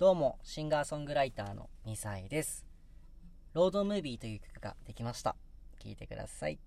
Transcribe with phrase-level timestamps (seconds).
[0.00, 2.64] どうも、シンガーソングライターの2歳です。
[3.52, 5.36] ロードムービーという曲ができました。
[5.78, 6.58] 聴いてください。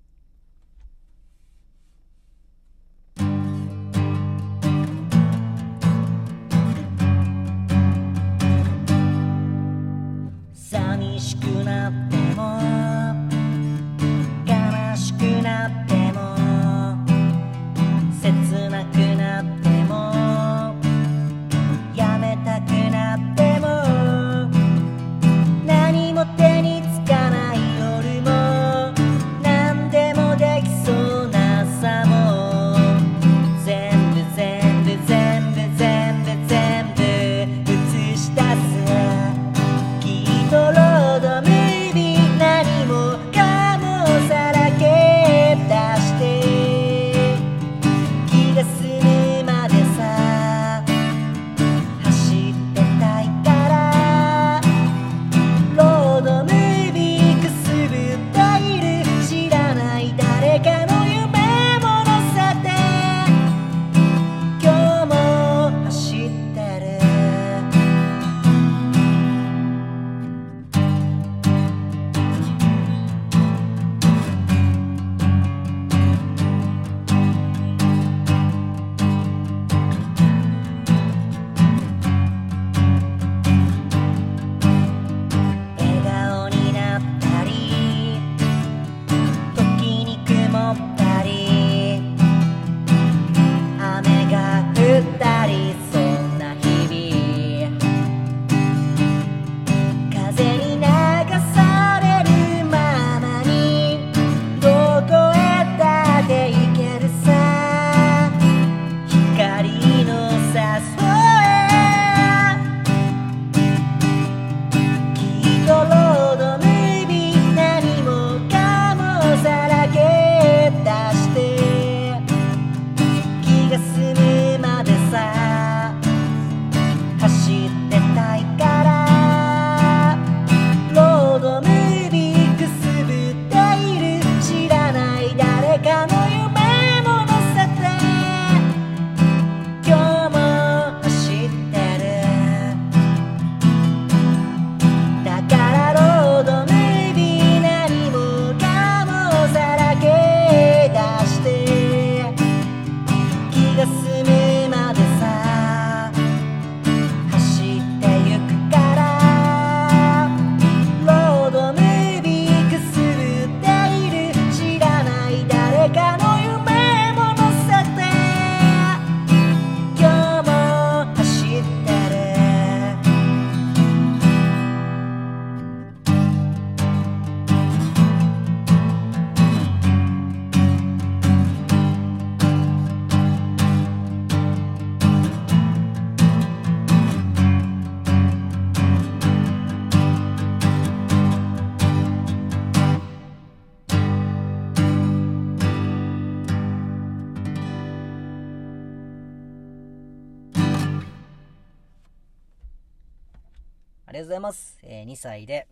[204.14, 204.78] りがとうございます。
[204.84, 205.68] えー2歳で、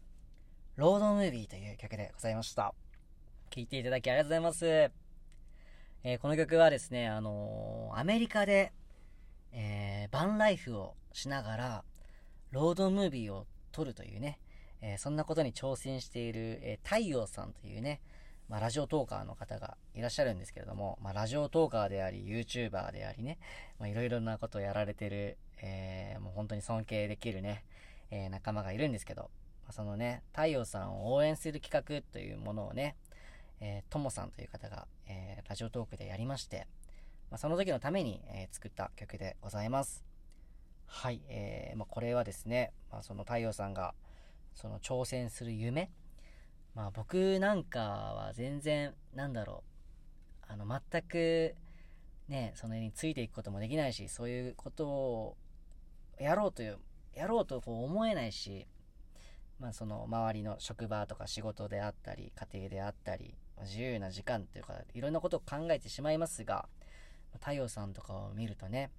[0.75, 2.74] ロードムービーという曲でございました。
[3.52, 4.66] 聴いていただきありがとうございます。
[4.66, 8.74] えーこの曲はですね、あのーアメリカで、
[9.52, 11.84] えーバンライフをしながら、
[12.50, 14.40] ロードムービーを撮るというね、
[14.81, 18.02] えそんなことに挑戦している、え太陽さんというね、
[18.50, 23.38] まあ、ラジオトーカーの方がいらっしゃるんですけれども、まあ、ラジオトーカーであり、YouTuber でありね、
[23.85, 27.63] いろいろなことをやられてる、えもう本当に尊敬できるね、
[28.11, 29.31] えー仲間がいるんですけど、
[29.72, 32.95] そのね、太陽さんを応援する企画というものをね、
[33.59, 36.67] えーともさんという方が、えーラジオトークでやりまして、
[37.29, 40.05] まあ、その時のために、えー作った曲でございます。
[40.85, 43.96] はい、えーまあ、これはですね、まあ、その太陽さんが、
[44.53, 45.90] その挑戦する夢、
[46.75, 49.64] まあ僕なんかは全然、なんだろ
[50.49, 51.55] う、あの、全く、
[52.28, 55.37] ね、そのについていくこともできないし、そういうことを
[56.19, 56.78] やろうという、
[57.13, 58.67] やろうとこう思えないし、
[59.59, 66.67] まあその周りの職場とか仕事であったり、家庭であったり、自由な時間というか、いろんなことを考えてしまいますが、
[67.40, 68.91] 太陽さんとかを見るとね、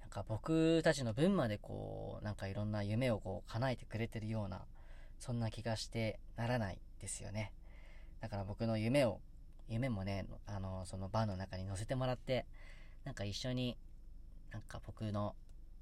[0.00, 4.66] なんか僕たちの分までこう、なんかいろんな夢をこう叶えてくれてるような、
[5.18, 7.52] そんな気がしてならないですよね。
[8.20, 9.20] だから僕の夢を、
[9.68, 12.46] 夢もね、あの、そのバンの中に乗せてもらって、
[13.04, 13.76] なんか一緒に、
[14.50, 15.34] なんか僕の、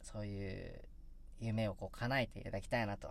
[0.04, 0.80] そういう
[1.40, 3.08] 夢をこう叶えていただきたいなと、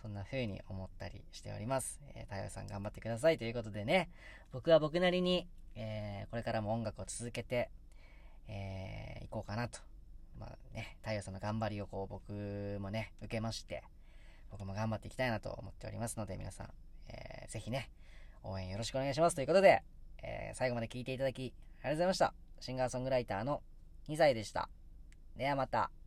[0.00, 2.00] そんな風に思ったりしております。
[2.14, 4.10] えー、太陽さん頑張ってくださいということでね、
[4.52, 7.70] 僕は僕なりに、えー、これからも音楽を続けて、
[8.46, 9.80] えー、いこうかなと。
[10.38, 13.82] まあね、太陽さんの頑張りをこう僕もね、受けまして、
[14.50, 16.70] 僕も頑張っていきたいなと思っておりますので、皆さん、
[17.08, 17.90] えー、ぜひね、
[18.44, 19.82] 応援よろしくお願いしますということで、
[20.22, 22.34] えー、最後まで聴いていただき、ありがとうございました。
[22.60, 23.62] シンガーソングライターの
[24.08, 24.68] 2歳でした。
[25.38, 25.97] ではまた。